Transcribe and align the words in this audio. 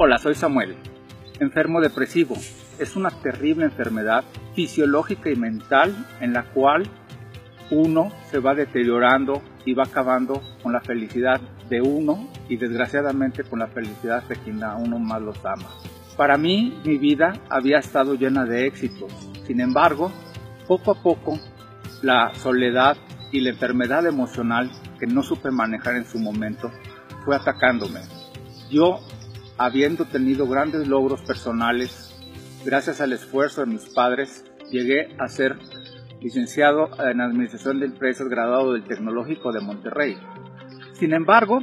Hola, 0.00 0.18
soy 0.18 0.36
Samuel, 0.36 0.76
enfermo 1.40 1.80
depresivo. 1.80 2.36
Es 2.78 2.94
una 2.94 3.10
terrible 3.10 3.64
enfermedad 3.64 4.22
fisiológica 4.54 5.28
y 5.28 5.34
mental 5.34 5.92
en 6.20 6.34
la 6.34 6.44
cual 6.44 6.84
uno 7.72 8.12
se 8.30 8.38
va 8.38 8.54
deteriorando 8.54 9.42
y 9.64 9.74
va 9.74 9.82
acabando 9.82 10.40
con 10.62 10.72
la 10.72 10.80
felicidad 10.82 11.40
de 11.68 11.80
uno 11.80 12.28
y 12.48 12.58
desgraciadamente 12.58 13.42
con 13.42 13.58
la 13.58 13.66
felicidad 13.66 14.22
de 14.28 14.36
quien 14.36 14.62
a 14.62 14.76
uno 14.76 15.00
más 15.00 15.20
los 15.20 15.44
ama. 15.44 15.68
Para 16.16 16.38
mí 16.38 16.80
mi 16.84 16.96
vida 16.96 17.32
había 17.50 17.78
estado 17.78 18.14
llena 18.14 18.44
de 18.44 18.68
éxitos, 18.68 19.12
sin 19.48 19.60
embargo, 19.60 20.12
poco 20.68 20.92
a 20.92 21.02
poco 21.02 21.40
la 22.02 22.32
soledad 22.36 22.96
y 23.32 23.40
la 23.40 23.50
enfermedad 23.50 24.06
emocional 24.06 24.70
que 25.00 25.08
no 25.08 25.24
supe 25.24 25.50
manejar 25.50 25.96
en 25.96 26.06
su 26.06 26.20
momento 26.20 26.70
fue 27.24 27.34
atacándome. 27.34 28.02
Yo, 28.70 29.00
habiendo 29.58 30.04
tenido 30.04 30.46
grandes 30.46 30.86
logros 30.86 31.20
personales, 31.22 32.14
gracias 32.64 33.00
al 33.00 33.12
esfuerzo 33.12 33.60
de 33.60 33.66
mis 33.66 33.88
padres, 33.92 34.44
llegué 34.70 35.14
a 35.18 35.28
ser 35.28 35.58
licenciado 36.20 36.88
en 37.04 37.20
Administración 37.20 37.80
de 37.80 37.86
Empresas, 37.86 38.28
graduado 38.28 38.72
del 38.72 38.84
Tecnológico 38.84 39.52
de 39.52 39.60
Monterrey. 39.60 40.16
Sin 40.94 41.12
embargo, 41.12 41.60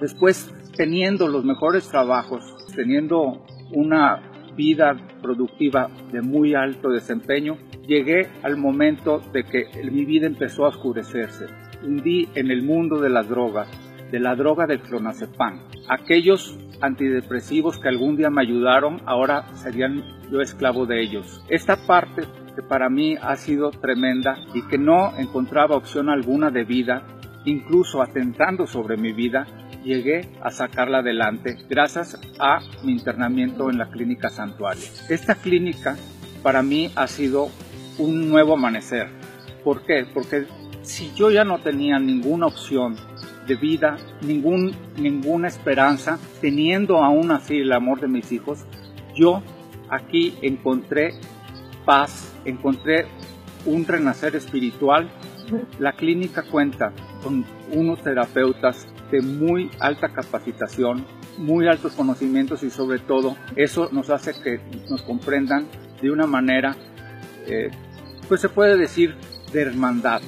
después 0.00 0.50
teniendo 0.76 1.28
los 1.28 1.44
mejores 1.44 1.88
trabajos, 1.88 2.42
teniendo 2.74 3.44
una 3.72 4.22
vida 4.56 4.96
productiva 5.22 5.90
de 6.12 6.22
muy 6.22 6.54
alto 6.54 6.90
desempeño, 6.90 7.58
llegué 7.86 8.28
al 8.42 8.56
momento 8.56 9.20
de 9.32 9.44
que 9.44 9.64
mi 9.90 10.04
vida 10.04 10.26
empezó 10.26 10.64
a 10.64 10.68
oscurecerse. 10.68 11.46
Hundí 11.82 12.28
en 12.34 12.50
el 12.50 12.62
mundo 12.62 13.00
de 13.00 13.10
las 13.10 13.28
drogas, 13.28 13.68
de 14.10 14.20
la 14.20 14.34
droga 14.34 14.66
del 14.66 14.80
clonazepam. 14.80 15.62
Aquellos 15.88 16.56
antidepresivos 16.80 17.78
que 17.78 17.88
algún 17.88 18.16
día 18.16 18.30
me 18.30 18.42
ayudaron, 18.42 19.00
ahora 19.06 19.46
serían 19.54 20.02
yo 20.30 20.40
esclavo 20.40 20.86
de 20.86 21.02
ellos. 21.02 21.42
Esta 21.48 21.76
parte 21.86 22.22
que 22.54 22.62
para 22.62 22.88
mí 22.88 23.16
ha 23.20 23.36
sido 23.36 23.70
tremenda 23.70 24.38
y 24.54 24.62
que 24.62 24.78
no 24.78 25.16
encontraba 25.18 25.76
opción 25.76 26.08
alguna 26.08 26.50
de 26.50 26.64
vida, 26.64 27.02
incluso 27.44 28.02
atentando 28.02 28.66
sobre 28.66 28.96
mi 28.96 29.12
vida, 29.12 29.46
llegué 29.84 30.32
a 30.42 30.50
sacarla 30.50 30.98
adelante 30.98 31.56
gracias 31.68 32.18
a 32.40 32.60
mi 32.82 32.92
internamiento 32.92 33.70
en 33.70 33.78
la 33.78 33.88
clínica 33.88 34.30
Santuario. 34.30 34.82
Esta 35.08 35.36
clínica 35.36 35.96
para 36.42 36.62
mí 36.62 36.90
ha 36.96 37.06
sido 37.06 37.48
un 37.98 38.28
nuevo 38.28 38.54
amanecer. 38.54 39.08
¿Por 39.62 39.84
qué? 39.84 40.06
Porque 40.12 40.46
si 40.82 41.12
yo 41.14 41.30
ya 41.30 41.44
no 41.44 41.58
tenía 41.58 41.98
ninguna 41.98 42.46
opción 42.46 42.96
de 43.46 43.56
vida, 43.56 43.96
ningún, 44.22 44.74
ninguna 44.96 45.48
esperanza, 45.48 46.18
teniendo 46.40 47.02
aún 47.02 47.30
así 47.30 47.58
el 47.58 47.72
amor 47.72 48.00
de 48.00 48.08
mis 48.08 48.32
hijos, 48.32 48.64
yo 49.14 49.42
aquí 49.88 50.34
encontré 50.42 51.14
paz, 51.84 52.34
encontré 52.44 53.06
un 53.64 53.86
renacer 53.86 54.36
espiritual. 54.36 55.10
La 55.78 55.92
clínica 55.92 56.42
cuenta 56.42 56.92
con 57.22 57.44
unos 57.72 58.02
terapeutas 58.02 58.86
de 59.10 59.22
muy 59.22 59.70
alta 59.78 60.08
capacitación, 60.08 61.06
muy 61.38 61.68
altos 61.68 61.92
conocimientos 61.92 62.62
y 62.62 62.70
sobre 62.70 62.98
todo 62.98 63.36
eso 63.54 63.88
nos 63.92 64.10
hace 64.10 64.32
que 64.42 64.60
nos 64.90 65.02
comprendan 65.02 65.68
de 66.02 66.10
una 66.10 66.26
manera, 66.26 66.76
eh, 67.46 67.70
pues 68.28 68.40
se 68.40 68.48
puede 68.48 68.76
decir, 68.76 69.14
de 69.52 69.62
hermandad, 69.62 70.20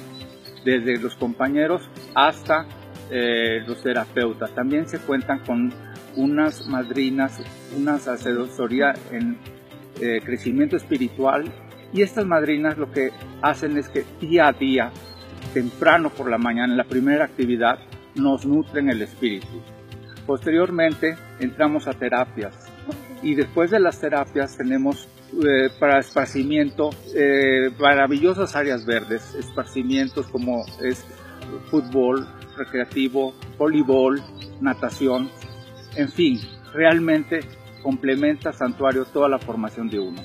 desde 0.63 0.97
los 0.97 1.15
compañeros 1.15 1.89
hasta 2.15 2.65
eh, 3.11 3.63
los 3.65 3.81
terapeutas. 3.81 4.53
También 4.53 4.87
se 4.87 4.99
cuentan 4.99 5.39
con 5.39 5.73
unas 6.15 6.67
madrinas, 6.67 7.41
una 7.75 7.95
asesoría 7.95 8.93
en 9.11 9.35
eh, 9.99 10.21
crecimiento 10.23 10.77
espiritual 10.77 11.51
y 11.91 12.03
estas 12.03 12.27
madrinas 12.27 12.77
lo 12.77 12.91
que 12.91 13.09
hacen 13.41 13.77
es 13.77 13.89
que 13.89 14.05
día 14.21 14.47
a 14.47 14.53
día, 14.53 14.91
temprano 15.55 16.11
por 16.11 16.29
la 16.29 16.37
mañana, 16.37 16.73
en 16.73 16.77
la 16.77 16.83
primera 16.83 17.25
actividad, 17.25 17.79
nos 18.13 18.45
nutren 18.45 18.91
el 18.91 19.01
espíritu. 19.01 19.59
Posteriormente 20.27 21.15
entramos 21.39 21.87
a 21.87 21.93
terapias 21.93 22.69
y 23.23 23.33
después 23.33 23.71
de 23.71 23.79
las 23.79 23.99
terapias 23.99 24.55
tenemos 24.55 25.07
eh, 25.33 25.69
para 25.79 25.99
esparcimiento 25.99 26.91
maravillosas 27.79 28.55
áreas 28.55 28.85
verdes, 28.85 29.33
esparcimientos 29.33 30.27
como 30.27 30.63
es 30.83 31.05
fútbol 31.69 32.27
recreativo, 32.57 33.33
voleibol, 33.57 34.21
natación, 34.61 35.29
en 35.95 36.09
fin, 36.09 36.39
realmente 36.73 37.41
complementa 37.81 38.51
Santuario 38.51 39.05
toda 39.05 39.29
la 39.29 39.39
formación 39.39 39.89
de 39.89 39.99
uno. 39.99 40.21